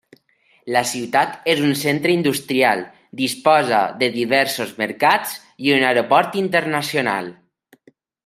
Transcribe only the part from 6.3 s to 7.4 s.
internacional.